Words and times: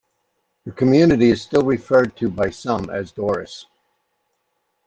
The 0.65 0.71
community 0.71 1.29
is 1.29 1.43
still 1.43 1.61
referred 1.61 2.15
to 2.17 2.31
by 2.31 2.49
some 2.49 2.89
as 2.89 3.11
Dorris. 3.11 3.67